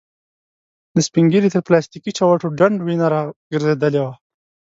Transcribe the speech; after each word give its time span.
د 0.95 0.97
سپين 1.07 1.25
ږيري 1.31 1.49
تر 1.55 1.61
پلاستيکې 1.67 2.11
چوټو 2.17 2.47
ډنډ 2.59 2.77
وينه 2.81 3.07
را 3.13 3.21
ګرځېدلې 3.51 4.01
وه. 4.03 4.13